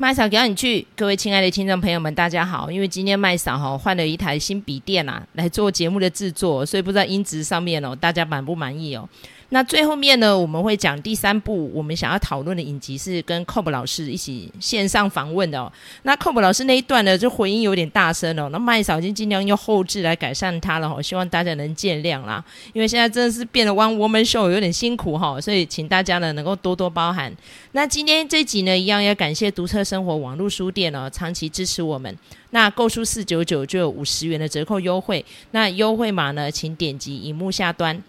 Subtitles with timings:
[0.00, 2.70] 麦嫂给你去，各位亲爱的听众朋友们，大家好。
[2.70, 9.08] 因为今天麦嫂哈换了一台新笔电啊，来做节目的制作，所以不知道音质上面哦，大家满不满意哦？
[9.50, 15.72] 那最后面呢，我们会讲第三部我们想要讨论的影集，是跟 Cob 老师一起线上访问的哦。
[16.02, 18.50] 那 Cob 老师那一段呢，就回音有点大声哦。
[18.52, 22.44] 那麦嫂已经尽量用后置来改善它了哦，希望大家能见谅啦。
[22.74, 27.34] 因为现在真的是变得 One Woman Show，有点辛苦哈，所以请大家呢能够多多包涵。
[27.72, 32.14] 那今天这集呢，一样要感谢读册生活网络书店哦，长期支持我们。
[32.50, 38.02] 那购书四九九就有五十元的折扣优惠，那优惠码呢，请点击荧幕下端。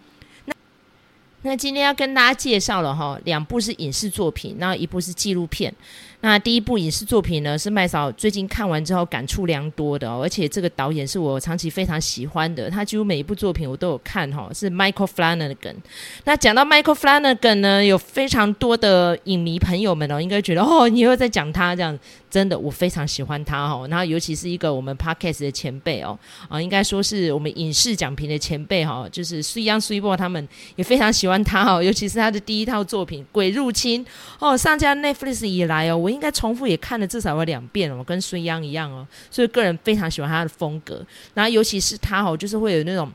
[1.41, 5.73] 那今天要跟大家介绍了哈，两部是影视作品，然后一部是纪录片。
[6.21, 15.75] 那第一部影视作品呢，是麦嫂最近看完之后感触良多的哦，而且这个导演是我长期非常喜欢的，他几乎每一部作品我都有看哈，是 Michael Flanagan。
[16.25, 21.97] 那讲到 Michael Flanagan 呢，有非常多的影迷朋友们哦，应该觉得哦，你又在讲他这样，
[22.29, 34.05] 真的我非常喜欢他哦，然后尤其是一个我们 Podcast 的前辈哦，啊，应该说是我们影视讲评的前辈哈，就是水央水波他们也非常喜欢他哦， 尤其是他的第一套作品《鬼入侵》
[34.37, 36.09] 哦，上架 Netflix 以来哦，我。
[36.19, 41.01] 应该重复也看了至少有两遍了，跟孙央一样哦，所以个人非常喜欢他的风格。
[41.33, 43.09] 然后尤其是他哦，就是会有那种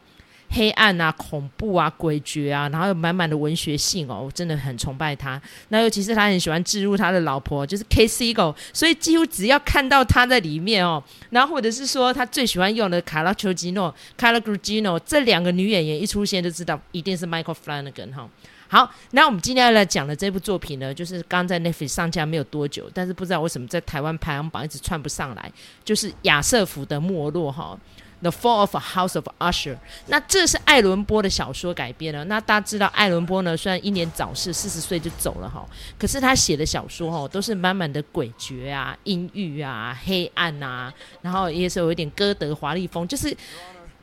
[0.54, 5.40] 黑暗啊、恐怖啊、诡谲啊，然后有满满的文学性哦，我真的很崇拜他。
[5.68, 18.28] 那尤其是他很喜欢置入他的老婆，就是 Kate Siegel，所以几乎只要看到他在里面哦，然后或者是说他最喜欢用的卡拉丘吉诺、卡拉古吉诺这两个女演员一出现就知道一定是 Michael Flanagan 哈。
[18.66, 25.52] 好，那我们今天要来讲的这部作品呢，就是刚在 Netflix 上架没有多久，但是不知道为什么在台湾排行榜一直窜不上来，
[25.84, 27.78] 就是亚瑟夫的没落哈，
[28.22, 29.74] 《The Fall of a House of Usher》。
[30.06, 32.24] 那这是爱伦坡的小说改编的。
[32.24, 35.66] 那大家知道爱伦坡呢，虽然英年早逝，四十岁就走了哈，
[35.98, 40.92] 可是他写的小说哈，都是满满的诡谲啊、阴郁啊、黑暗啊，
[41.22, 43.36] 然后也是有一点歌德华丽风，就是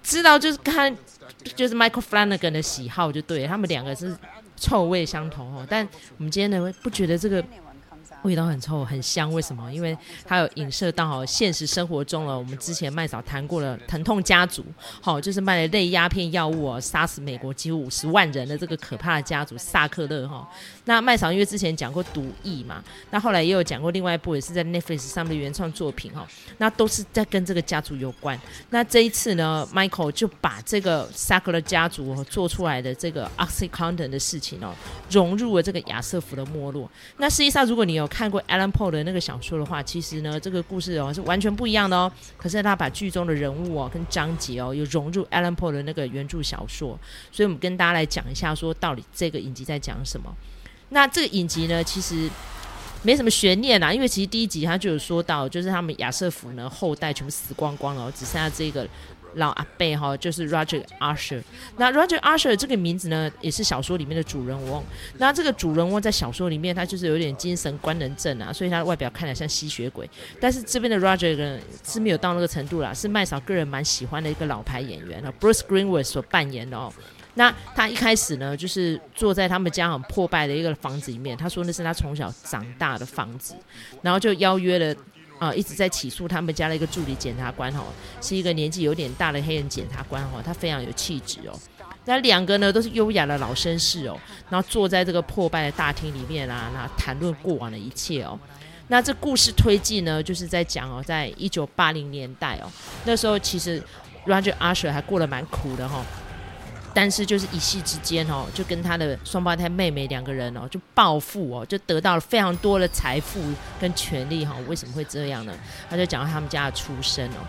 [0.04, 0.96] 知道就是看
[1.56, 4.18] 就是 Michael Flanagan 的喜好就对，他们两个是。
[4.58, 5.84] 臭味相同哦，但
[6.20, 7.44] 我们今天呢，不觉得这个。
[8.24, 9.32] 味道很臭，很香。
[9.32, 9.72] 为什么？
[9.72, 12.38] 因为它有影射到现实生活中了。
[12.38, 14.64] 我们之前麦嫂谈过了疼痛家族，
[15.02, 20.48] 好，就是卖了类鸦片药物哦，杀死美国几乎五十万人的这个可怕的家族萨克勒哈。
[20.86, 26.28] 那麦嫂因为之前讲过毒液嘛，那后来也有讲过另外一部也是在 Netflix 上面的原创作品哈，
[26.58, 28.40] 那都是在跟这个家族有关。
[28.70, 34.74] 那这一次呢，Michael 就把这个萨克勒家族做出来的这个 OxyContin 的事情哦，
[35.10, 36.90] 融入了这个亚瑟夫的没落。
[37.18, 42.12] 那实际上，如果你有看过 Alan Poe 的那个小说的话，其实呢，这个故事哦是完全不一样的哦。
[42.36, 47.00] 可是他把剧中的人物哦跟章节哦，又融入 Alan Poe 的那个原著小说，
[47.32, 50.30] 所以我们跟大家来讲一下，说到底这个影集在讲什么。
[50.90, 52.30] 那这个影集呢，其实
[53.02, 58.86] 没什么悬念啦，因为其实第一集他就有说到，就是他们亚瑟夫呢后代全部死光光了，只剩下这个。
[59.36, 61.42] 老阿伯哈，就是 Roger Usher。
[61.78, 64.84] 那 Roger Usher 这个名字呢，也是小说里面的主人翁。
[65.18, 70.10] 那这个主人翁在小说里面，他就是有点精神官能症啊，所以他的外表看起来像吸血鬼。
[70.40, 76.92] 但是这边的 Roger 呢，是没有到那个程度啦，是麦嫂个人蛮喜欢的一个老牌演员啊，Bruce Greenwood 所扮演的哦。
[77.34, 83.56] 那他一开始呢，就是坐在他们家很破败的一个房子里面，他说那是他从小长大的房子，
[84.02, 84.96] 然后就邀约了。
[85.42, 87.86] 啊，一直在起诉他们家的一个助理检察官哦，
[88.22, 91.60] 是一个年纪有点大的黑人检察官哦，他非常有气质哦。
[92.06, 94.16] 那两个呢都是优雅的老绅士哦，
[94.52, 98.40] 然后坐在这个破败的大厅里面啊，那谈论过往的一切哦。
[98.88, 102.70] 那这故事推进呢，就是在讲哦，在一九八零年代哦，
[103.04, 103.82] 那时候其实
[104.28, 106.06] Roger Usher 还过得蛮苦的哈、哦。
[106.94, 113.40] 但是就是一夕之间哦，就跟他的双胞胎妹妹两个人哦，就暴富哦，就得到了非常多的财富
[113.80, 114.56] 跟权力哈。
[114.68, 115.54] 为什么会这样呢？
[115.90, 117.40] 他就讲到他们家的出身哦。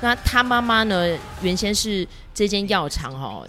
[0.00, 3.44] 那他妈妈呢，原先是这间药厂哈，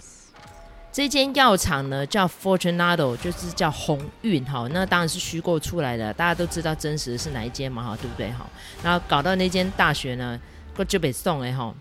[0.92, 4.68] 这间药厂呢叫 Fortunato，就是叫鸿运哈。
[4.70, 8.46] 那当然是虚构出来的，大家都知道真实的是哪一间嘛哈，对不对哈？
[8.82, 10.38] 然后搞到那间大学呢，
[10.86, 11.74] 就被送哎哈。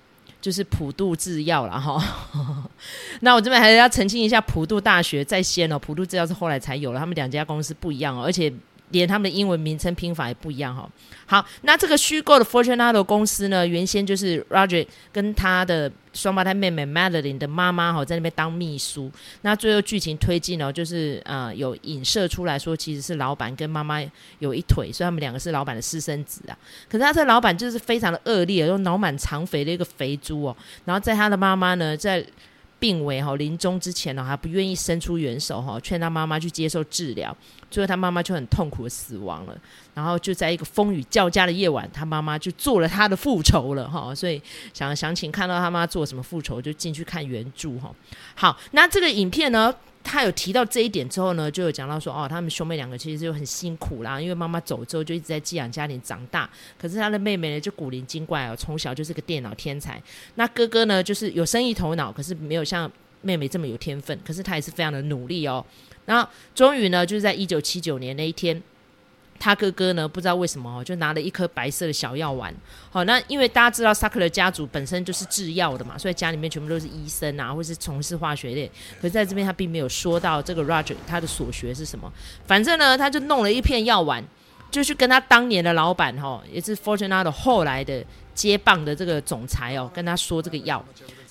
[0.44, 2.04] 就是普渡制药了哈，
[3.22, 8.54] 那我这边还是要澄清一下，普渡大学在先哦，普渡制药是后来才有了，他们两家公司不一样哦，而且。
[8.94, 10.90] 连他们的英文名称拼法也不一样哈。
[11.26, 19.12] 好，那这个虚构的 Fortunato 公司呢，原先就是 Roger 跟他的双胞胎妹妹 Madeline 的妈妈哈，在那边当秘书。
[19.42, 24.00] 那最后剧情推进哦，就是呃有影射出来说，其实是老板跟妈妈
[24.40, 26.58] 有一腿，所以他们两个是老板的私生子啊。
[26.88, 30.56] 可是他这老板就是非常的恶劣，又脑满肠肥的一个肥猪哦。
[30.86, 32.24] 然后在他的妈妈呢，在
[32.84, 37.34] 病危哈，临终之前呢，还不愿意伸出援手哈，劝他妈妈去接受治疗。
[37.72, 39.58] 最后他妈妈就很痛苦的死亡了。
[39.94, 44.14] 然后就在一个风雨交加的夜晚，他妈妈就做了他的复仇了哈。
[44.14, 44.42] 所以
[44.74, 47.90] 想想请看到他妈做什么复仇，就进去看原著哈。
[48.36, 56.48] 好，那这个影片呢，他有提到这一点之后呢，就有讲到说哦，他们兄妹两个其实就很辛苦啦，因为妈妈走之后就一直在寄养家庭长大。
[56.78, 60.02] 可是他的妹妹呢，就古灵精怪哦，从小就是个电脑天才。
[60.36, 62.92] 那哥哥呢，就是有生意头脑，可是没有像
[63.22, 64.20] 妹妹这么有天分。
[64.26, 65.66] 可是他也是非常的努力哦。
[66.06, 68.62] 然后终于呢，就是在一九七九年那一天。
[69.40, 72.54] 他哥哥呢，不知道为什么哦，就拿了一颗白色的小药丸。
[72.90, 78.72] 好，那因为大家知道萨克的家族本身就是制药的嘛，所以家里面全部都是医生啊，或是从事化学类。
[79.02, 82.12] 可是在这边他并没有说到这个 Roger 他的所学是什么。
[82.46, 84.24] 反正呢，他就弄了一片药丸，
[84.72, 88.04] 就去跟他当年的老板哈，也是 Fortunato 后来的
[88.34, 90.84] 接棒的这个总裁哦，跟他说这个药。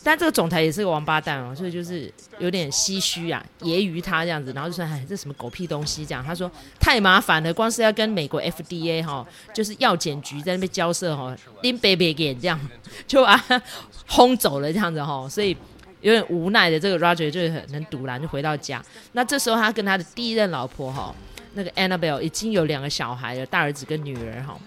[0.04, 6.50] 但这个总裁也是个王八蛋哦，所以就是有点唏嘘啊，揶揄他这样子，然后就说：“哎，这什么狗屁东西？”这样他说
[6.80, 12.58] 太麻烦了，光是要跟美国 FDA 哈，就是药检局在那边交涉哈，拎北北给这样
[13.06, 13.62] 就把他
[14.08, 15.56] 轰走了这样子哈，所以
[16.00, 18.84] 有点无奈的这个 Roger 就很能赌烂，就回到家。
[19.12, 21.14] 那这时候他跟他的第一任老婆哈，
[21.54, 24.58] 那个 Annabelle 已经有两个小孩了，大儿子跟女儿哈。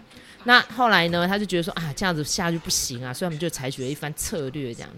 [0.46, 4.98] 那后来呢，他就觉得说啊，这样子下去不行啊，所以他们就采取了一番策略，这样子。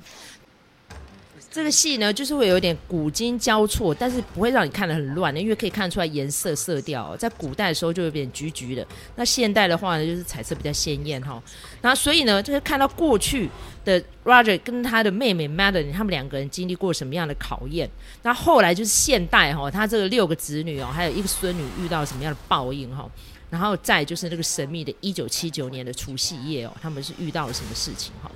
[1.49, 8.85] 这个戏呢，就是会有点古今交错，但是不会让你看得很乱的，因为可以看出来颜色色调，在古代的时候就有点橘橘的，
[9.15, 11.41] 那现代的话呢，就是彩色比较鲜艳哈。
[11.81, 13.49] 那所以呢，就是看到过去
[13.83, 17.89] 的 Roger 跟他的妹妹 Madeline，他们两个人经历过什么样的考验，
[18.21, 23.09] 那后来就是现代哈，他这个六个子女哦，还有一个孙女遇到什么样的报应哈。
[23.49, 28.31] 然后再就是那个神秘的1979年的除夕夜哦，他们是遇到了什么事情哈？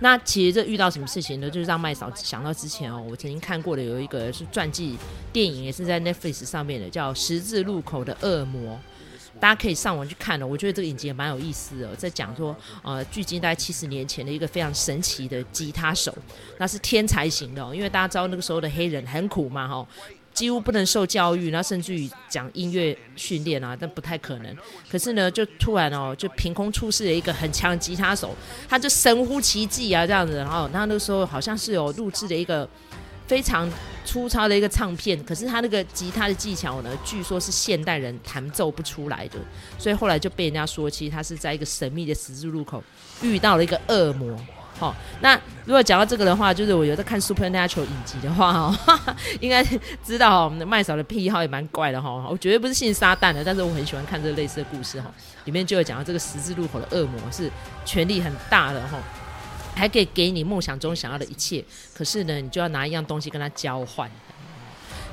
[0.00, 1.48] 那其实这遇到什么事情呢？
[1.48, 4.96] 就是让麦嫂想到之前哦，我曾经看过的有一个是传记
[5.32, 8.74] 电影，也是在 Netflix 上面的，叫《十字路口的恶魔》，
[9.40, 10.46] 大家可以上网去看了。
[10.46, 16.14] 我觉得这个影集也蛮有意思的，在讲说呃，距今大概七十年前的一个非常神奇的吉他手，
[16.58, 19.86] 那是天才型的哦，因为大家知道那个时候的黑人很苦嘛哈。
[20.36, 24.56] 几乎不能受教育，然后甚至于讲音乐训练啊，但不太可能。
[24.90, 28.36] 可是呢，就突然哦，就凭空出世了一个很强的吉他手，
[28.68, 30.36] 他就神乎其技啊，这样子。
[30.36, 32.68] 然后他那时候好像是有录制的一个
[33.26, 33.66] 非常
[34.04, 39.38] 粗糙的一个唱片，可是他那个吉他的技巧呢，据说是现代人弹奏不出来的。
[39.78, 42.84] 所以后来就被人家说，其实他是在一个神秘的十字路口
[43.22, 44.38] 遇到了一个恶魔。
[44.78, 45.34] 好、那
[45.64, 48.70] 如果讲到这个的话，就是我有在看 Supernatural 影集的话，
[49.40, 49.64] 应该
[50.04, 52.10] 知道我们的麦嫂的癖好也蛮怪的哈。
[52.28, 55.10] 我绝对不是信撒旦的，但是我很喜欢看这类似的故事哈。
[55.46, 57.50] 里面就有讲到这个十字路口的恶魔是
[57.86, 58.98] 权力很大的哈，
[59.74, 61.64] 还可以给你梦想中想要的一切，
[61.94, 64.10] 可是呢，你就要拿一样东西跟他交换。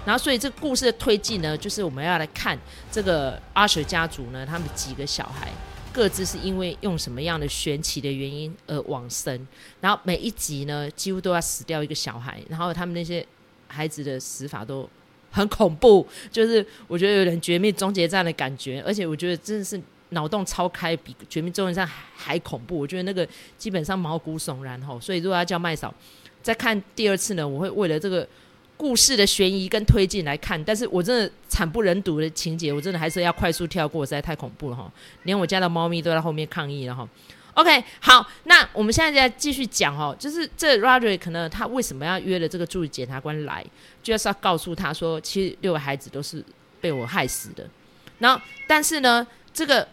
[0.05, 2.59] 然后，所以这故事的推进呢，就是我们要来看
[2.91, 5.47] 这个阿雪家族呢，他们几个小孩。
[5.93, 9.47] 各自是因为用什么样的玄奇的原因而往生，
[9.79, 13.25] 然后每一集呢，几乎都要死掉一个小孩，然后他们那些
[13.67, 14.89] 孩子的死法都
[15.31, 19.79] 很恐怖，就是我觉得有点绝命终结战的感觉，而且我觉得真的是
[20.09, 22.79] 脑洞超开，比绝命终结战还恐怖。
[22.79, 23.25] 我觉得那个
[23.57, 25.93] 基本上毛骨悚然吼，所以如果要叫麦嫂
[26.41, 28.27] 再看第二次呢，我会为了这个。
[28.75, 34.91] 故事的悬疑跟推进来看，但是我真的惨不忍睹的情节，我真的还是要快速跳过，实在太恐怖了哈！
[35.23, 37.07] 连我家的猫咪都在后面抗议了哈。
[37.53, 43.63] OK，好，那我们现在再继续讲哦，就是这 Roderick 呢，他为什么要约了这个助理检察官来，
[44.01, 46.43] 就是要告诉他说，其实六个孩子都是
[46.81, 47.69] 被我害死的。
[48.19, 49.87] 然后，但是呢，这个，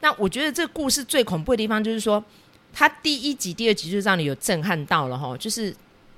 [0.00, 2.24] 那我觉得这个故事最恐怖的地方就是说，
[2.72, 5.74] 他第一集、第二集就让你有震撼到了哈，就是。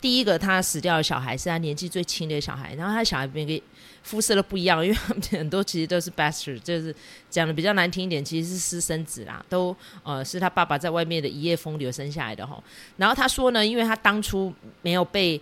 [0.06, 3.60] 第一个他死掉的小孩是他年纪最轻的小孩，然后他小孩每个
[4.04, 4.96] 肤色都不一样，因为
[5.30, 6.94] 很多其实都是 bastard，就是
[7.28, 12.62] 讲的比较难听一点，其实是私生子啦，都呃是他爸爸在外面的一夜风流生下来的哈。
[12.96, 15.40] 然后他说呢，因为他当初没有被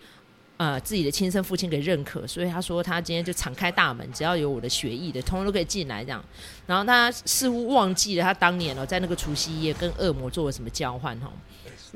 [0.57, 6.25] 呃自己的亲生父亲给认可，所以他说他今天就敞开大门，只要有我的血裔的，通通都可以进来这样。
[6.67, 11.31] 然后他似乎忘记了他当年哦在那个除夕夜跟恶魔做了什么交换哈。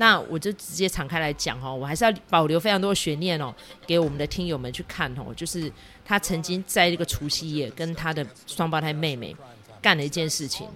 [0.00, 3.52] 那我就直接敞开来讲哈，我还是要保留非常多的悬念哦，
[3.84, 5.34] 给我们的听友们去看哦。
[5.36, 5.70] 就是
[6.04, 9.34] 他曾经在这个除夕夜跟他的双胞胎妹妹
[9.82, 10.68] 干了一件事情，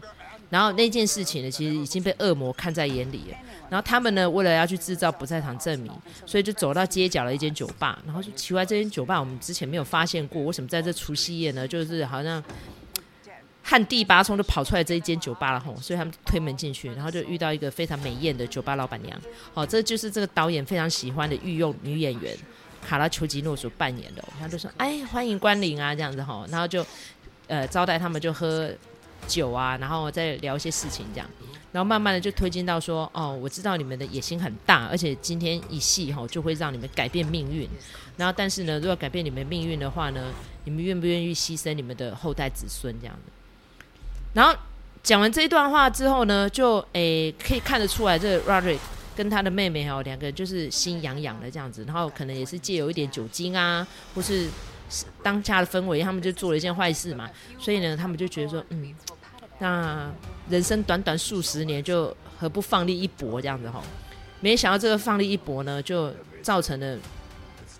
[0.51, 3.37] 然后那件事情呢，其实已经被恶魔看在眼里了。
[3.71, 5.93] 然后他们呢，为了要去制造不在场证明，
[6.27, 11.67] 所以就走到街角的一间酒吧，然后就奇怪，这间酒吧我们之前没有发现过，为什么在这除夕夜呢？
[11.67, 12.43] 就是好像
[13.65, 19.17] 旱地拔葱就跑出来这一间酒吧了吼，所以他们推门进去，然后就遇到一个非常美艳的酒吧老板娘，
[19.55, 22.37] 好，这就是这个导演非常喜欢的御用女演员
[22.85, 26.85] 卡拉丘吉诺所扮演的，他就说哎欢迎光临啊这样子吼，然后就
[27.47, 28.69] 呃招待他们就喝
[29.29, 31.31] 酒啊，然后再聊一些事情这样，
[31.71, 37.69] 然后慢慢的就推进到说哦我知道你们的野心很大，而且今天一戏吼就会让你们改变命运，
[38.17, 40.33] 然后但是呢如果改变你们命运的话呢，
[40.65, 43.33] 你们愿不愿意牺牲你们的后代子孙这样的？
[44.35, 44.55] 然后
[45.03, 48.79] 讲完这一段话之后呢，就诶可以看得出来，这个 Roderick
[49.15, 54.49] 跟他的妹妹哈两个就是心痒痒的这样子，然后可能也是借有一点酒精啊，或是
[55.23, 58.95] 当下的氛围，他们就做了一件坏事嘛，所以呢，他们就觉得说，嗯，
[59.59, 60.11] 那
[60.49, 63.83] 人生短短数十年，就何不放力一搏这样子哈？
[64.41, 66.13] 没想到这个放力一搏呢，就
[66.43, 66.99] 造成了。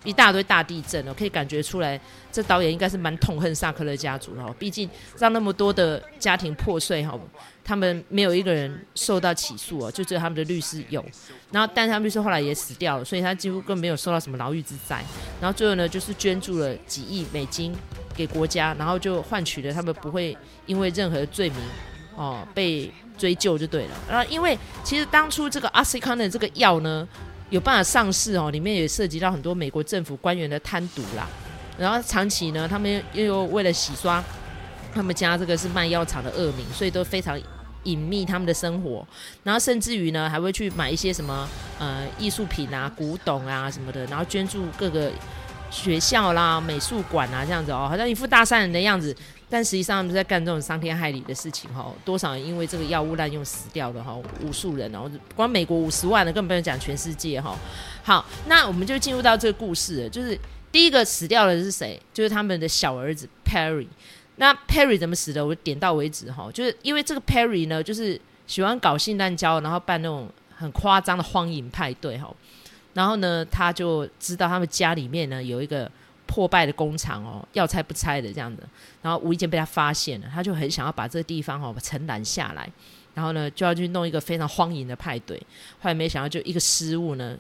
[0.05, 4.55] 一大堆大地震哦，可以感觉出来，这导演应该是蛮痛恨萨克勒家族的哦。
[4.59, 7.19] 毕竟让那么多的家庭破碎哈，
[7.65, 11.05] 他们没有一个人受到起诉哦，就只有他们的律师有。
[11.51, 15.05] 然后，但他们律师后来也死掉了，所以他几乎更没有受到什么牢狱之灾。
[15.41, 17.73] 然后最后呢，就是捐助了几亿美金
[18.15, 21.59] 给国家，然后就换取了他们不会因为任何罪名
[22.17, 23.91] 哦被追究就对了。
[24.11, 27.07] 然后，因为其实当初这个阿司康的这个药呢。
[27.53, 31.29] 有办法上市哦，里面也涉及到很多美国政府官员的贪渎啦。
[31.79, 34.25] 然后长期呢，他们又为了洗刷
[34.95, 37.39] 他们家这个是卖药厂的恶名，所以都非常
[37.83, 39.07] 隐秘他们的生活。
[39.43, 41.47] 然后甚至于呢，还会去买一些什么
[41.79, 45.13] 呃艺术品啊、古董啊什么的，然后捐助各个
[45.71, 49.15] 学校啦、美术馆啊这样子哦，好像一副大善人的样子。
[49.53, 57.55] 但实际上他们在干这种伤天害理的事情哈，多少人因为这个药物滥用死掉的哈，无数人哦，光美国五十万的，更不用讲全世界哈。
[58.03, 60.39] 好，那我们就进入到这个故事了，就是
[60.73, 62.01] 第一个死掉的是谁？
[62.15, 63.87] 就是他们的小儿子 Perry。
[64.37, 65.45] 那 Perry 怎么死的？
[65.45, 72.35] 我点到为止哈，就是因为这个 Perry 呢，就是喜欢搞性滥交，然后办那种很夸张的荒淫派对哈。
[72.95, 75.93] 然后呢，他就知道他们家里面呢有一个。
[76.33, 78.63] 破败的工厂哦，要拆不拆的这样子，
[79.03, 82.67] 然后无意间被他发现了，他就很想要把这个地方哦承揽下来，
[83.13, 85.37] 然后呢就要去弄一个非常荒淫的派对，
[85.83, 87.37] 后来没想到就一个失误呢，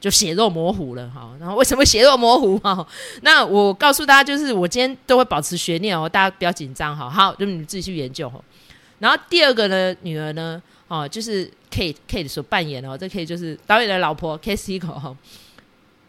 [0.00, 1.30] 就血肉模糊了哈。
[1.38, 2.84] 然后为什么血肉模糊哈？
[3.20, 7.08] 那我告诉大家，就是我今天都会保持悬念哦，大家不要紧张哈。
[7.08, 8.42] 好，就你们自己去研究哈。
[8.98, 15.16] 然后第二个呢，女儿呢，哦，就是 Kate Kate 所扮演哦，这 Kate 就是导演的老婆 Kate Siegel 哈。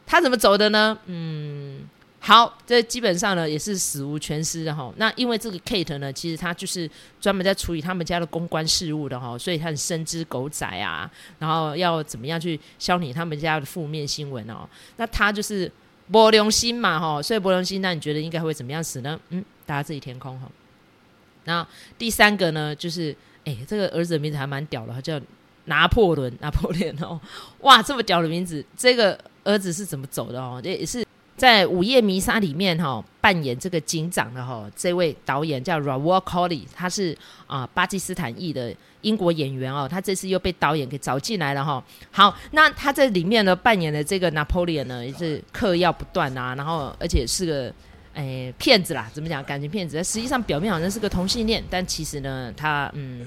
[0.07, 0.97] 她怎么走的呢？
[1.05, 1.81] 嗯。
[2.25, 4.89] 好，这基本上呢也是死无全尸的哈。
[4.95, 6.89] 那因为这个 Kate 呢，其实他就是
[7.19, 14.65] 专门在处理他们家的公关事务的哈，所以他很深知狗仔啊，然后要怎么样去消弭他们家的负面新闻哦。
[14.95, 15.69] 那他就是
[16.07, 19.19] 没良心嘛哈，所以没良心，那你觉得应该会怎么样死呢？
[19.31, 20.49] 嗯，大家自己填空哈。
[21.43, 23.13] 然后第三个呢，就是
[23.43, 25.19] 哎，这个儿子的名字还蛮屌的，他叫
[25.65, 27.19] 拿破仑，拿破仑哦，
[27.59, 30.61] 哇，这么屌的名字，这个儿子是怎么走的哦？
[30.63, 31.05] 这也是。
[31.35, 41.83] 在《午夜弥撒》里面，哈，扮演这个警长的哈，这位导演叫 Rahul Kohli，他是啊巴基斯坦裔的英国演员哦，他这次又被导演给找进来了哈。
[42.11, 47.73] 好，那他在里面呢扮演的这个 Napoleon 呢，也是嗑药不断啊，然后而且是个
[48.13, 49.43] 诶骗子啦，怎么讲？
[49.43, 53.25] 感情骗子，实际上表面好像是个同性恋，但其实呢，他嗯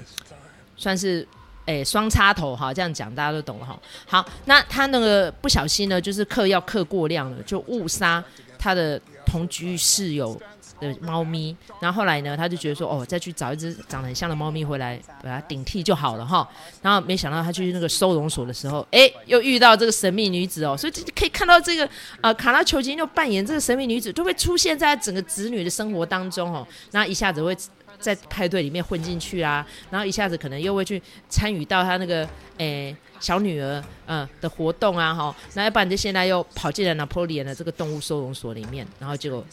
[0.75, 1.27] 算是。
[1.67, 3.77] 诶，双插头哈，这样讲大家都懂了哈。
[4.05, 8.23] 好，那他那个不小心呢，就是嗑药嗑过量了，就误杀
[8.57, 10.39] 他的同居室友
[10.79, 11.53] 的猫咪。
[11.81, 16.47] 然后后来呢，他就觉得说，哦，再去找一只长得很像的猫咪回来，把它顶替就好了哈。
[16.81, 20.77] 然后没想到他去那个收容所的时候，诶，又遇到这个神秘女子哦。
[20.77, 21.89] 所以可以看到这个
[22.21, 26.65] 呃，卡拉裘吉诺扮演这个神秘女子，就会出现在整个子女的生活当中哦。
[26.91, 27.53] 那一下子会。
[27.99, 32.27] 在派对里面混进去啊，然后一下子可能又会去参与到他那个
[32.57, 39.45] 诶、小女儿嗯、的活动啊，哈，那要不然就现在又跑进了拿破仑的这个动物收容所里面，然后结果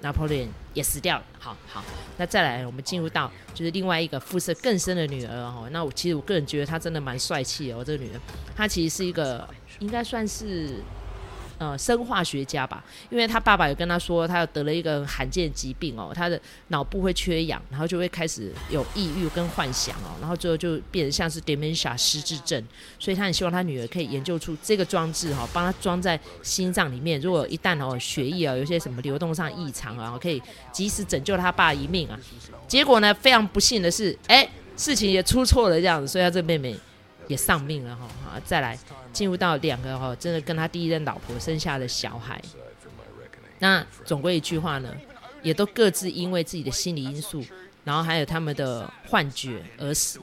[0.00, 1.24] 拿破仑也死掉了。
[1.38, 1.84] 好好，
[2.18, 8.20] 那再来我们进入到就是另外一个肤色更深的女儿哈，那我其实我个人觉得她真的蛮帅气哦，这个女儿
[8.56, 10.76] 她其实是一个应该算是。
[11.58, 22.62] 呃，生化学家吧，因为他爸爸有跟他说，他有得了一个罕见疾病哦，他的脑部会缺氧，然后就会开始有抑郁跟幻想哦，然后最后就变得像是 dementia 失智症，
[22.98, 30.42] 所以他很希望他女儿可以研究出这个装置哈，帮他装在心脏里面，如果一旦哦血液啊有些什么流动上异常啊，可以
[30.72, 32.18] 及时拯救他爸一命啊。
[32.66, 36.74] 结果呢，非常不幸的是，哎，事情也出错了这样子，所以他这妹妹
[37.28, 38.08] 也丧命了哈。
[38.24, 38.78] 好，再来。
[39.12, 42.40] 进入到两个哈，真的跟他第一任老婆生下的小孩，
[43.58, 44.88] 那总归一句话呢，
[45.42, 47.44] 也都各自因为自己的心理因素
[47.84, 50.18] 然后还有他们的幻觉而死。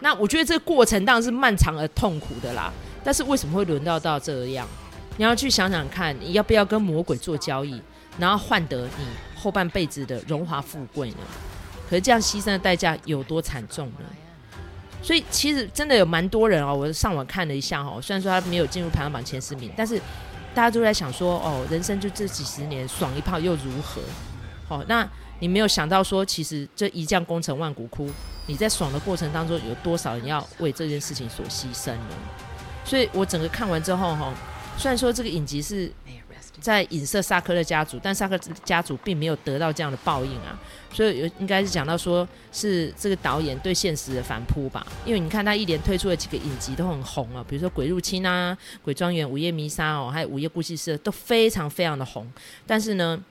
[0.00, 2.70] 那我觉得这个过程当然是漫长而痛苦的啦。
[3.02, 4.68] 但是为什么会轮到到这样？
[5.16, 7.80] 你要去想想看，你要不要跟魔鬼做交易，
[8.18, 11.16] 然后换得你后半辈子的荣华富贵呢？
[11.88, 14.04] 可是这样牺牲的代价有多惨重呢？
[15.04, 20.00] 所以其实真的有蛮多人哦，我上网看了一下哦，虽然说他没有进入排行榜前十名，但是
[20.54, 24.00] 大家都在想说哦，人生就这几十年爽一炮又如何？
[24.66, 25.06] 好，那
[25.40, 28.08] 你没有想到说，其实这一将功成万骨枯，
[28.46, 32.16] 你在爽的过程当中有多少人要为这件事情所牺牲呢？
[32.82, 34.32] 所以我整个看完之后哈，
[34.78, 35.92] 虽然说这个影集是。
[36.64, 40.58] 在影射萨克的家族，但萨克家族并没有得到这样的报应啊，
[40.90, 44.86] 所以有应该是讲到说是这个导演对现实的反扑吧。
[45.04, 52.26] 因为你看他一连推出了几个影集都很红啊，比如说《鬼入侵》啊，《鬼庄园》、《午夜迷杀》哦，还有《午夜故事社》都非常非常的红。
[52.66, 53.22] 但是呢，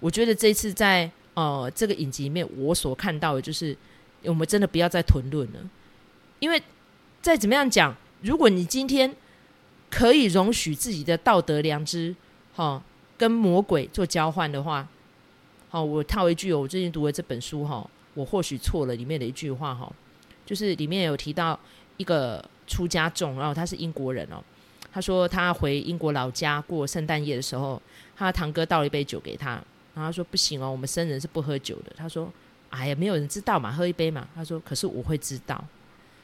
[0.00, 3.76] 我觉得这一次在呃这个影集里面，我所看到的就是
[4.24, 5.60] 我们真的不要再囤论了，
[6.38, 6.58] 因为
[7.20, 9.14] 再怎么样讲，如果你今天
[9.90, 12.16] 可以容许自己的道德良知。
[12.58, 12.82] 哦，
[13.16, 14.86] 跟魔鬼做交换的话，
[15.68, 19.90] 好，我套一句哦，我最近读的这本书哈，我或许错了里面的一句话哈，
[20.44, 21.56] 就是里面有提到
[21.98, 24.42] 一个出家众，然后他是英国人哦，
[24.90, 27.80] 他说他回英国老家过圣诞夜的时候，
[28.16, 29.50] 他堂哥倒了一杯酒给他，
[29.94, 31.92] 然后他说不行哦，我们僧人是不喝酒的。
[31.96, 32.28] 他说，
[32.70, 34.26] 哎呀，没有人知道嘛，喝一杯嘛。
[34.34, 35.62] 他说，可是我会知道。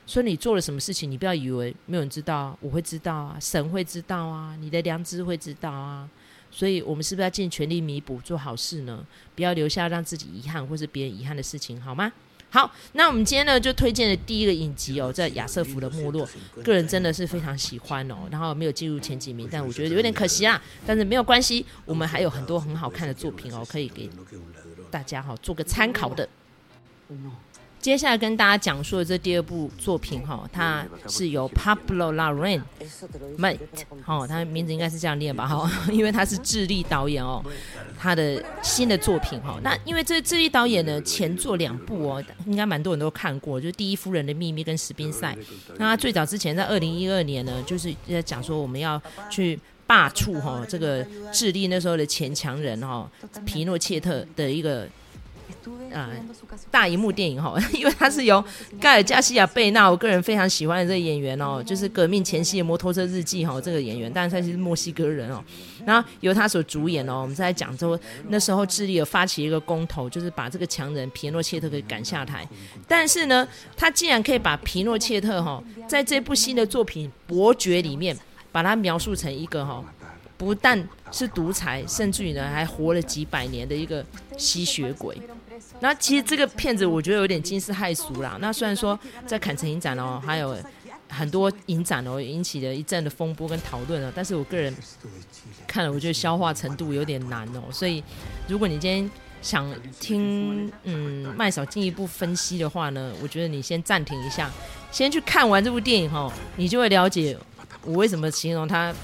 [0.06, 6.08] 所以你做了什么事情，你不要以为没有人知道，我会知道啊，神会知道啊，你的良知会知道啊。
[6.54, 9.04] 所以我们是不是要尽全力弥补，做好事呢？
[9.34, 12.12] 不要留下让自己遗憾或是别人遗憾的事情，好吗？
[12.50, 16.24] 好，那我们今天呢就推荐的第一个影集哦，在亚瑟夫的没落，
[16.62, 18.28] 个人真的是非常喜欢哦。
[18.30, 20.62] 然后没有进入前几名，但我觉得有点可惜啊。
[20.86, 24.08] 但是没有关系，我们还有很多很好看的作品哦，可以给
[24.92, 26.28] 大家哈做个参考的。
[27.84, 32.62] 接下来跟大家讲述的这第二部作品哈，它是由 Pablo Larraín
[33.36, 33.58] made
[34.02, 37.44] 哈，他名字应该是这样念吧哈， 因为他是智利导演哦，
[37.98, 39.60] 他的新的作品哈。
[39.62, 45.34] 那因为这智利导演呢，前作两部哦，应该蛮多人都看过，就是《第一夫人的秘密》跟《史宾赛》。
[45.76, 53.06] 那他最早之前在二零一二年呢，就是在讲说我们要去罢黜哈这个智利那时候的前强人哈
[53.44, 54.88] 皮诺切特的一个。
[55.92, 56.10] 啊、
[56.70, 58.44] 大荧幕电影哈， 因为他是由
[58.80, 65.42] 盖尔加西亚贝纳，我个人非常喜欢的这个演员哦，就是革命前夕的摩托车日记哈，这个演员，但是他是墨西哥人哦，
[65.86, 67.98] 然后由他所主演哦，我们在讲说
[68.28, 72.46] 那时候智利有发起一个公投，就是把这个强人皮诺切特给赶下台，
[72.88, 73.46] 但是呢，
[73.76, 78.16] 他竟然可以把皮诺切特哈，在这部新的作品《伯爵》里面，
[78.50, 79.84] 把他描述成一个哈。
[80.36, 84.04] 不但是独裁，甚至于呢还活了几百年的一个
[84.36, 85.16] 吸血鬼。
[85.80, 88.36] 那其实这个片子我觉得有点惊世骇俗啦。
[88.40, 90.56] 那虽然说在坎城影展哦，还有
[91.08, 94.74] 很多影展哦，引起了一阵的风波跟讨论了，但是我个人
[95.66, 97.62] 看了，我觉得消化程度有点难哦。
[97.70, 98.02] 所以
[98.48, 99.10] 如果你今天
[99.42, 104.50] 想听嗯麦嫂进一步分析的话呢，我觉得你先暂停一下，
[104.90, 107.36] 先去看完这部电影哦，你就会了解
[107.84, 108.94] 我为什么形容它。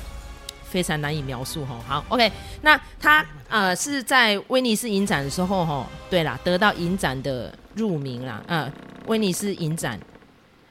[0.70, 2.30] 非常难以描述哈，好，OK，
[2.62, 8.72] 那他呃是在威尼斯影展的时候哈，对啦，得到影展的入名啦，呃，
[9.06, 9.98] 威尼斯影展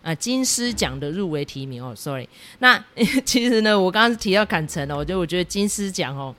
[0.02, 2.28] 呃金狮奖的入围提名哦，sorry，
[2.60, 2.82] 那
[3.26, 6.34] 其实呢，我刚刚提到坎城哦，我就我觉得金狮奖哦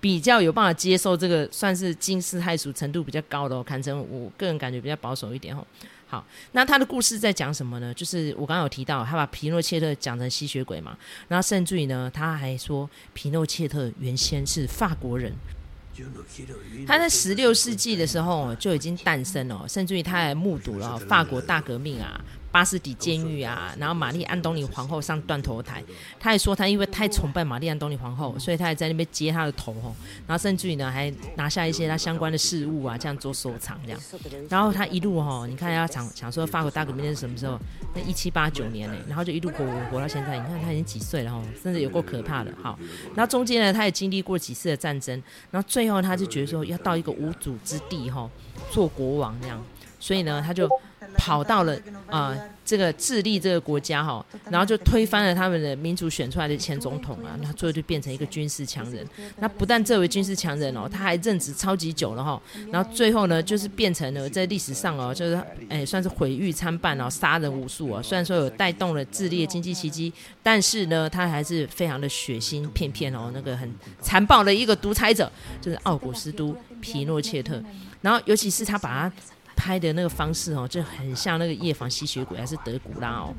[0.00, 5.64] 比较有办法接受这个算是惊世骇俗程度比较高的哦，坎城我个人感觉比较保守一点哦。
[6.12, 6.22] 好，
[6.52, 7.94] 那他的故事在讲什么呢？
[7.94, 10.94] 就是我刚刚有提到，他把皮诺切特讲成吸血鬼嘛，
[11.26, 15.32] 然后甚至于呢，他还说皮诺切特原先是法国人，
[16.86, 22.22] 他在十六世纪的时候就已经诞生了，甚至于他还目睹了法国大革命啊。
[22.52, 25.82] 巴士底监狱啊，然后玛丽安东尼皇后上断头台，
[26.20, 34.00] 他还说他因为太崇拜玛丽安东尼皇后，所以他还在那边接她的头吼，然后甚至于呢还拿下一些他相关的事物啊，这样做收藏这样。
[34.50, 37.58] 然后他一路哈，你看他想想说法国大革命是什么时候？
[37.94, 42.52] 那一七八九年呢，然后就一路活活活到现在，你看他已经几岁了哈，甚至有够可怕的。
[42.62, 42.78] 好，
[43.14, 48.28] 然后中间呢，他也经历过几次的战争，然后最后他就觉得说要到一个无主之地哈，
[48.70, 49.62] 做国王这样，
[50.02, 50.68] 所以呢他就。
[51.14, 51.76] 跑到了
[52.08, 52.34] 啊、
[52.64, 59.06] 这个智利这个国家哈，然后就推翻了他们的民主选出来的前总统啊，那最后就变成一个军事强人。
[59.38, 65.38] 那不但这位军事强人哦，他还任职超级久了哈，然后最后呢，就是变成了在历史上哦，就是
[65.68, 68.00] 哎算是毁誉参半哦，杀人无数啊。
[68.00, 70.10] 虽然说有带动了智利的经济奇迹，
[70.42, 77.62] 但是呢，他还是非常的血腥片片哦，那个很残暴的一个独裁者，就是奥古斯都皮诺切特。
[78.00, 79.12] 然后尤其是他把他。
[79.56, 83.34] 拍的那个方式哦，就很像那个夜访吸血鬼还是德古拉哦。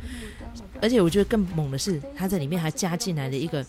[0.82, 3.66] 而且我觉得更猛的是，他在里面还加进来了一个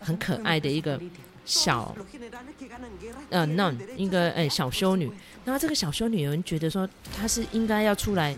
[0.00, 1.00] 很可爱的一个
[1.44, 1.94] 小，
[3.30, 5.10] 呃，那一个哎小修女。
[5.44, 8.36] 然后这个小修女有人觉得说，她是应该要出来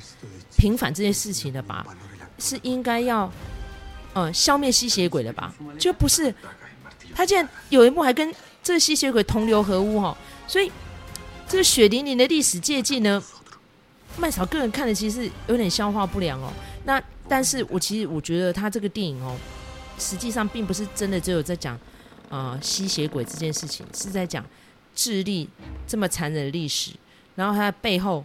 [0.56, 1.84] 平反这件事情的吧？
[2.38, 3.30] 是应该要
[4.14, 5.52] 呃消灭吸血鬼的吧？
[5.78, 6.32] 就不是，
[7.14, 10.16] 她竟然有一幕还跟这吸血鬼同流合污哦。
[10.46, 10.70] 所以
[11.48, 13.20] 这个血淋淋的历史借镜呢，
[14.18, 16.52] 麦嫂个人看的其实有点消化不良哦。
[16.84, 19.36] 那但是我其实我觉得他这个电影哦，
[19.98, 21.78] 实际上并不是真的只有在讲
[22.28, 24.44] 呃吸血鬼这件事情，是在讲。
[24.92, 25.48] 智利
[25.86, 26.90] 这么残忍的历史，
[27.36, 28.22] 然后他背后